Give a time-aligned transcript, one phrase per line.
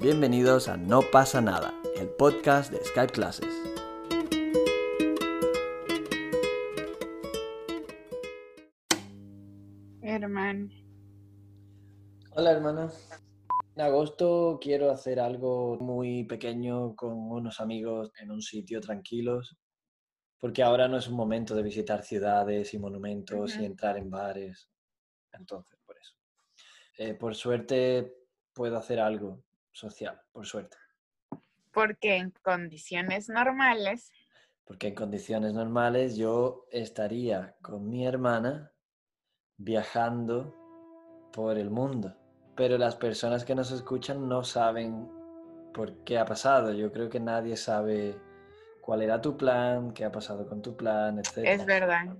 [0.00, 3.54] Bienvenidos a No pasa nada, el podcast de Skype Classes.
[10.00, 10.70] Hermano.
[12.30, 12.90] Hola hermana.
[13.76, 19.54] En agosto quiero hacer algo muy pequeño con unos amigos en un sitio tranquilos,
[20.38, 24.70] porque ahora no es un momento de visitar ciudades y monumentos y entrar en bares.
[25.30, 26.14] Entonces, por eso.
[26.96, 28.14] Eh, por suerte
[28.54, 30.76] puedo hacer algo social, por suerte.
[31.72, 34.10] Porque en condiciones normales,
[34.64, 38.72] Porque en condiciones normales yo estaría con mi hermana
[39.56, 40.54] viajando
[41.32, 42.16] por el mundo.
[42.56, 45.08] Pero las personas que nos escuchan no saben
[45.72, 46.72] por qué ha pasado.
[46.72, 48.16] Yo creo que nadie sabe
[48.80, 51.38] cuál era tu plan, qué ha pasado con tu plan, etc.
[51.38, 52.16] es verdad.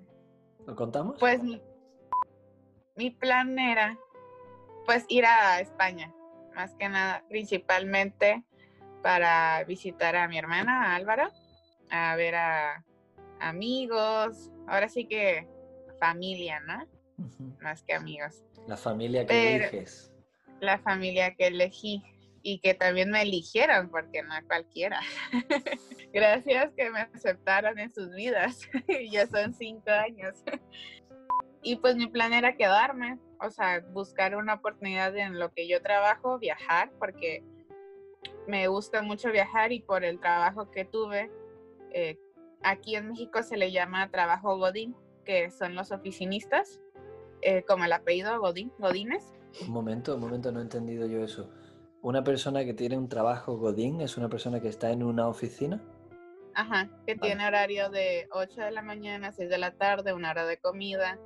[0.66, 1.16] ¿Lo contamos?
[1.18, 1.60] Pues mi,
[2.96, 3.98] mi plan era
[4.86, 6.12] pues ir a España,
[6.60, 8.44] más que nada, principalmente
[9.02, 11.30] para visitar a mi hermana, a Álvaro,
[11.90, 12.84] a ver a
[13.40, 15.48] amigos, ahora sí que
[15.98, 16.86] familia, ¿no?
[17.62, 18.44] Más que amigos.
[18.66, 20.12] La familia que Pero- eliges.
[20.60, 22.02] La familia que elegí
[22.42, 25.00] y que también me eligieron, porque no cualquiera.
[26.12, 28.68] Gracias que me aceptaron en sus vidas.
[29.10, 30.36] ya son cinco años.
[31.62, 35.82] Y pues mi plan era quedarme, o sea, buscar una oportunidad en lo que yo
[35.82, 37.44] trabajo, viajar, porque
[38.46, 41.30] me gusta mucho viajar y por el trabajo que tuve,
[41.92, 42.18] eh,
[42.62, 46.80] aquí en México se le llama trabajo Godín, que son los oficinistas,
[47.42, 49.34] eh, como el apellido Godín, Godines.
[49.66, 51.50] Un momento, un momento, no he entendido yo eso.
[52.02, 55.82] ¿Una persona que tiene un trabajo godín es una persona que está en una oficina?
[56.54, 57.28] Ajá, que Vale.
[57.28, 61.18] tiene horario de 8 de la mañana, 6 de la tarde, una hora de comida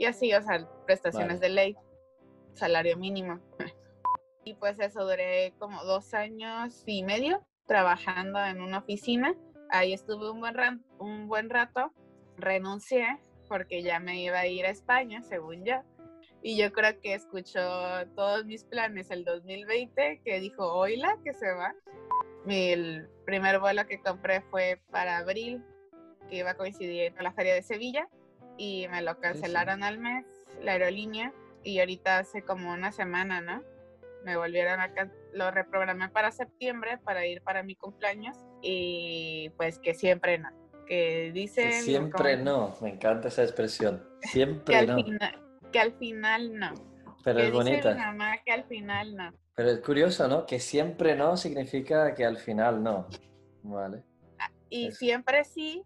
[0.00, 1.48] y así, o sea, prestaciones Vale.
[1.48, 1.76] de ley,
[2.54, 3.38] salario mínimo.
[4.44, 9.34] y pues eso, duré como dos años y medio trabajando en una oficina.
[9.68, 11.92] Ahí estuve un buen, ran- un buen rato,
[12.38, 15.74] renuncié porque ya me iba a ir a España, según yo.
[16.42, 17.60] Y yo creo que escuchó
[18.16, 21.74] todos mis planes el 2020, que dijo, oíla, que se va.
[22.46, 25.62] Mi- El primer vuelo que compré fue para abril,
[26.30, 28.08] que iba a coincidir con la feria de Sevilla,
[28.56, 30.24] y me lo cancelaron al mes,
[30.62, 33.62] la aerolínea, y ahorita hace como una semana, ¿no?
[34.24, 34.90] Me volvieron a,
[35.32, 40.50] lo reprogramé para septiembre para ir para mi cumpleaños, y pues que siempre no.
[40.86, 41.62] Que dice...
[41.62, 44.04] Que mi- siempre como- no, me encanta esa expresión.
[44.20, 44.94] Que Siempre al, no.
[44.96, 46.74] final, que al final no.
[47.24, 47.94] Pero que es dice mi bonita.
[47.94, 49.32] mamá que al final no.
[49.54, 50.44] Pero es curioso, ¿no?
[50.46, 53.06] Que siempre no significa que al final no.
[53.62, 54.02] Vale.
[54.68, 55.82] Y Es- siempre sí,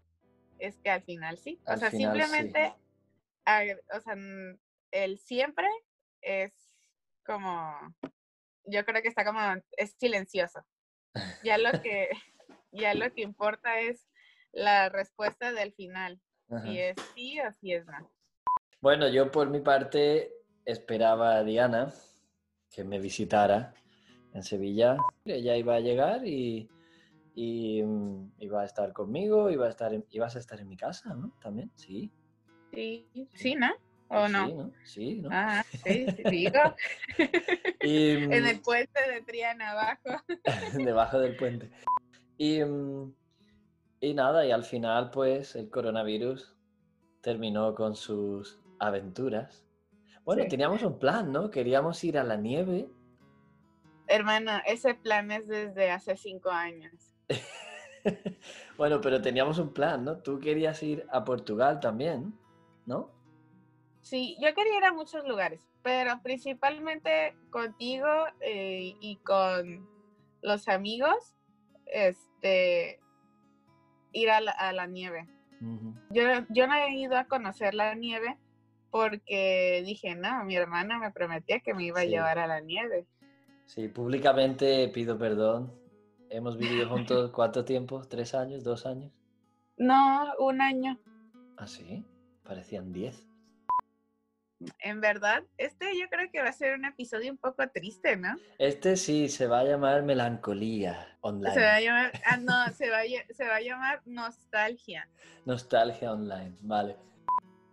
[0.59, 1.59] es que al final sí.
[1.65, 1.97] O sea, final sí.
[1.97, 2.73] simplemente,
[3.93, 4.15] o sea,
[4.91, 5.67] el siempre
[6.21, 6.53] es
[7.25, 7.73] como,
[8.65, 9.39] yo creo que está como,
[9.77, 10.65] es silencioso.
[11.43, 12.09] Ya lo que,
[12.71, 14.07] ya lo que importa es
[14.51, 16.19] la respuesta del final.
[16.49, 16.63] Ajá.
[16.63, 18.11] Si es sí o si es no.
[18.81, 20.31] Bueno, yo por mi parte
[20.65, 21.91] esperaba a Diana
[22.71, 23.73] que me visitara
[24.33, 24.97] en Sevilla.
[25.23, 26.69] Ella iba a llegar y,
[27.35, 30.77] y, mm, iba a estar conmigo, iba a estar en- ibas a estar en mi
[30.77, 31.33] casa, ¿no?
[31.41, 32.11] También, sí.
[32.73, 33.71] Sí, sí, ¿no?
[34.07, 34.47] ¿O no?
[34.47, 34.71] Sí, ¿no?
[34.83, 35.29] Sí, ¿no?
[35.31, 36.59] Ah, sí, sí, digo.
[37.83, 40.23] Y, en el mm, puente de Triana abajo.
[40.83, 41.69] debajo del puente.
[42.37, 43.13] Y, mm,
[44.01, 46.55] y nada, y al final, pues, el coronavirus
[47.21, 49.65] terminó con sus aventuras.
[50.23, 50.49] Bueno, Sí.
[50.49, 51.51] teníamos un plan, ¿no?
[51.51, 52.89] Queríamos ir a la nieve.
[54.07, 57.14] Hermana, ese plan es desde hace cinco años.
[58.77, 60.17] bueno, pero teníamos un plan, ¿no?
[60.17, 62.37] Tú querías ir a Portugal también,
[62.85, 63.11] ¿no?
[64.01, 68.07] Sí, yo quería ir a muchos lugares, pero principalmente contigo
[68.39, 69.87] eh, y con
[70.41, 71.33] los amigos,
[71.87, 72.99] este,
[74.11, 75.27] ir a la, a la nieve.
[76.11, 78.37] Yo, yo no he ido a conocer la nieve
[78.91, 82.09] porque dije, no, mi hermana me prometía que me iba a Sí.
[82.09, 83.07] llevar a la nieve.
[83.65, 85.73] Sí, públicamente pido perdón.
[86.29, 88.01] Hemos vivido juntos cuánto tiempo?
[88.07, 88.63] ¿Tres años?
[88.63, 89.11] ¿Dos años?
[89.77, 90.99] No, un año.
[91.57, 92.03] ¿Ah, sí?
[92.43, 93.25] Parecían diez.
[94.79, 98.35] En verdad, este yo creo que va a ser un episodio un poco triste, ¿no?
[98.57, 101.53] Este sí, se va a llamar Melancolía Online.
[101.53, 105.07] Se va a llamar, ah, no, se va a, ll- se va a llamar nostalgia.
[105.45, 106.95] Nostalgia Online, vale.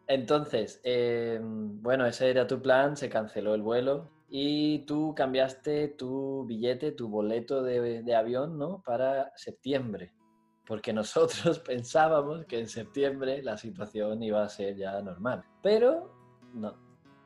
[0.09, 6.47] Entonces, eh, bueno, ese era tu plan, se canceló el vuelo y tú cambiaste tu
[6.47, 8.81] billete, tu boleto de, de avión, ¿no?
[8.83, 10.15] Para septiembre,
[10.65, 16.11] porque nosotros pensábamos que en septiembre la situación iba a ser ya normal, pero
[16.55, 16.75] no,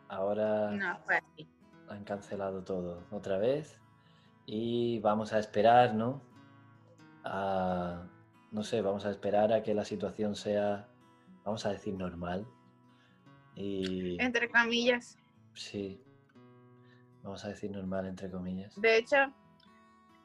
[0.09, 1.49] ahora No, fue así.
[1.89, 3.81] han cancelado todo otra vez
[4.45, 6.23] y vamos a esperar, ¿no?
[7.25, 8.09] A,
[8.51, 10.89] no sé, vamos a esperar a que la situación sea,
[11.45, 12.47] vamos a decir, normal.
[13.55, 15.19] Y Entre comillas.
[15.55, 16.03] sí,
[17.27, 18.81] vamos a decir normal, entre comillas.
[18.81, 19.17] De hecho,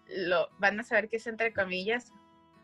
[0.07, 2.13] lo, van a saber que es entre comillas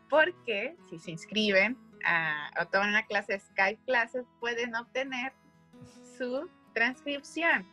[0.08, 5.32] porque si se inscriben a, o toman una clase de Skype Classes, pueden obtener
[6.16, 7.66] su transcripción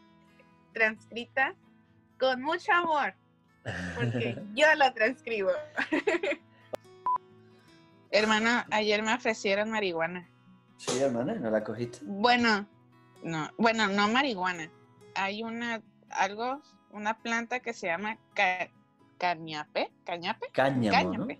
[0.73, 1.53] transcrita
[2.19, 3.13] con mucho amor,
[3.95, 5.51] porque yo lo transcribo.
[8.11, 10.27] Hermano, ayer me ofrecieron marihuana.
[10.77, 11.99] Sí, hermana, ¿no la cogiste?
[12.01, 12.67] Bueno,
[13.23, 14.69] no, bueno, no marihuana.
[15.15, 15.81] Hay una,
[16.19, 18.69] algo, una planta que se llama ca-
[19.17, 21.25] cañape, cañape, Cáñamo, ¿no?
[21.27, 21.39] cáñape.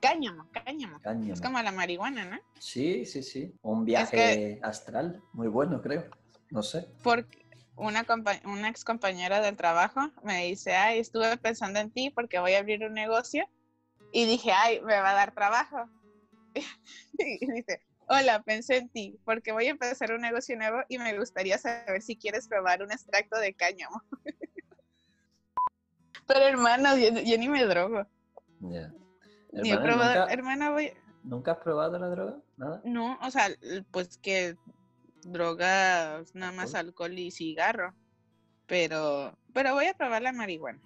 [0.00, 1.00] Cáñamo, cáñamo.
[1.00, 1.32] Cáñamo.
[1.32, 2.38] Es como la marihuana, ¿no?
[2.58, 3.54] Sí, sí, sí.
[3.62, 6.04] Un viaje que- astral, muy bueno, creo.
[6.50, 6.86] No sé.
[7.02, 7.44] Porque
[7.76, 8.04] una,
[8.44, 12.58] una ex compañera del trabajo me dice, ay, estuve pensando en ti porque voy a
[12.58, 13.48] abrir un negocio.
[14.12, 15.88] Y dije, ay, me va a dar trabajo.
[17.18, 21.16] y dice, hola, pensé en ti porque voy a empezar un negocio nuevo y me
[21.18, 24.02] gustaría saber si quieres probar un extracto de cáñamo.
[26.26, 28.06] Pero hermano, yo, yo ni me drogo.
[28.60, 28.92] Ya.
[29.52, 30.92] He Hermana, probado, ¿nunca, hermano, voy,
[31.26, 32.36] ¿Nunca has probado la droga?
[32.56, 32.80] ¿Nada?
[32.84, 33.48] No, o sea,
[33.90, 34.56] pues que
[35.24, 37.94] drogas, nada más alcohol y cigarro.
[38.66, 40.80] Pero, pero voy a probar la marihuana.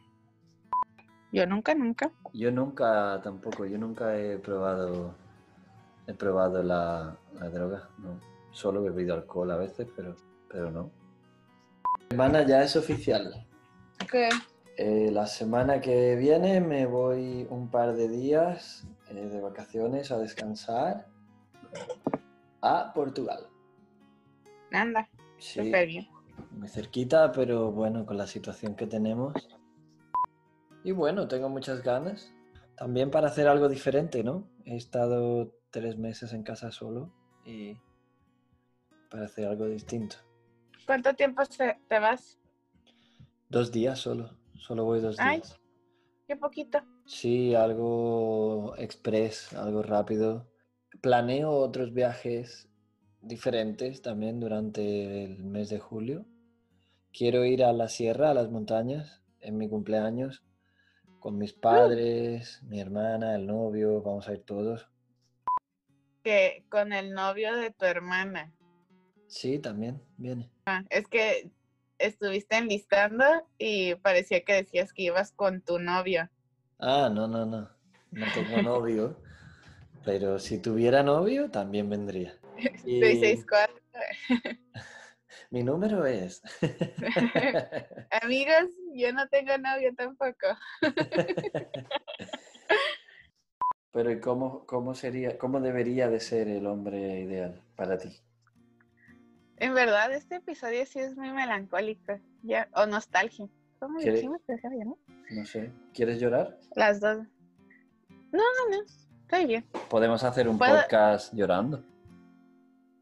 [1.32, 2.10] Yo nunca, nunca.
[2.32, 5.14] Yo nunca tampoco, yo nunca he probado
[6.06, 8.18] he probado la, la droga, no.
[8.52, 10.16] Solo he bebido alcohol a veces, pero,
[10.48, 10.90] pero no.
[12.10, 13.46] Hermana, ya es oficial.
[14.10, 14.28] ¿Qué?
[14.76, 20.18] Eh, la semana que viene me voy un par de días eh, de vacaciones a
[20.18, 21.06] descansar
[22.62, 23.46] a Portugal.
[24.72, 25.08] Anda,
[25.38, 26.08] Sí, súper bien.
[26.50, 29.34] muy cerquita, pero bueno, con la situación que tenemos.
[30.82, 32.32] Y bueno, tengo muchas ganas.
[32.76, 34.44] También para hacer algo diferente, ¿no?
[34.64, 37.12] He estado tres meses en casa solo
[37.44, 37.76] y
[39.10, 40.16] para hacer algo distinto.
[40.86, 41.42] ¿Cuánto tiempo
[41.88, 42.38] te vas?
[43.48, 45.36] Dos días solo, solo voy dos Ay.
[45.36, 45.60] días.
[46.26, 46.78] Qué poquito.
[47.06, 50.46] Sí, algo express, algo rápido.
[51.00, 52.68] Planeo otros viajes
[53.20, 56.26] diferentes también durante el mes de julio.
[57.12, 60.44] Quiero ir a la sierra, a las montañas, en mi cumpleaños,
[61.18, 64.88] con mis padres, mi hermana, el novio, vamos a ir todos.
[66.22, 68.52] Que con el novio de tu hermana.
[69.26, 70.50] Sí, también viene.
[70.66, 71.50] Ah, es que
[71.98, 73.24] estuviste enlistando
[73.58, 76.28] y parecía que decías que ibas con tu novio.
[76.78, 77.70] Ah, no, no, no.
[78.10, 79.16] No tengo novio,
[80.04, 82.36] pero si tuviera novio, también vendría.
[82.84, 83.74] Y 664.
[85.50, 86.42] mi número es.
[88.22, 90.48] Amigos, yo no tengo novio tampoco.
[93.92, 98.10] Pero ¿y cómo, cómo sería, cómo debería de ser el hombre ideal para ti?
[99.56, 103.52] En verdad, este episodio sí es muy melancólico ya, o nostálgico.
[103.78, 104.68] ¿Cómo ¿Quiere- dijimos que se?
[105.34, 105.72] No sé.
[105.92, 106.58] ¿Quieres llorar?
[106.76, 107.18] Las dos.
[108.32, 108.82] No, no, no.
[109.22, 109.64] Estoy bien.
[109.88, 111.82] Podemos hacer un ¿Puedo- podcast llorando.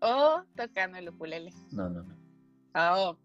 [0.01, 1.53] O tocando el ukulele.
[1.73, 2.15] No, no, no.
[2.75, 3.17] Oh.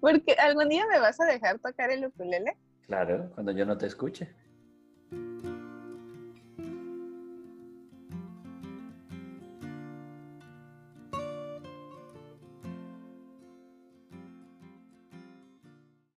[0.00, 2.56] Porque algún día me vas a dejar tocar el ukulele.
[2.82, 4.28] Claro, cuando yo no te escuche.